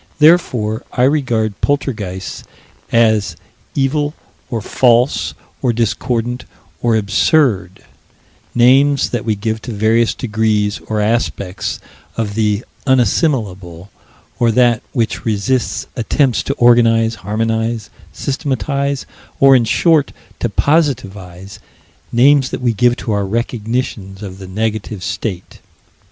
Therefore 0.17 0.83
I 0.91 1.03
regard 1.03 1.61
poltergeists 1.61 2.43
as 2.91 3.35
evil 3.75 4.15
or 4.49 4.59
false 4.59 5.35
or 5.61 5.71
discordant 5.73 6.43
or 6.81 6.95
absurd 6.95 7.83
names 8.55 9.11
that 9.11 9.25
we 9.25 9.35
give 9.35 9.61
to 9.61 9.71
various 9.71 10.15
degrees 10.15 10.79
or 10.87 10.99
aspects 11.01 11.79
of 12.17 12.33
the 12.33 12.65
unassimilable, 12.87 13.89
or 14.39 14.49
that 14.51 14.81
which 14.91 15.23
resists 15.23 15.85
attempts 15.95 16.41
to 16.45 16.55
organize, 16.55 17.13
harmonize, 17.21 17.91
systematize, 18.11 19.05
or, 19.39 19.55
in 19.55 19.65
short, 19.65 20.13
to 20.39 20.49
positivize 20.49 21.59
names 22.11 22.49
that 22.49 22.61
we 22.61 22.73
give 22.73 22.95
to 22.95 23.11
our 23.11 23.23
recognitions 23.27 24.23
of 24.23 24.39
the 24.39 24.47
negative 24.47 25.03
state. 25.03 25.59